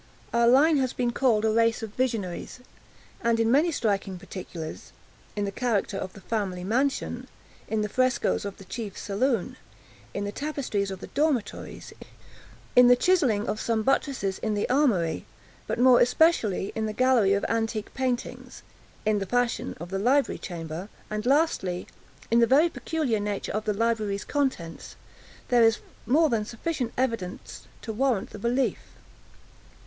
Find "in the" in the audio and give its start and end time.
14.39-14.67, 16.73-16.93, 22.31-22.47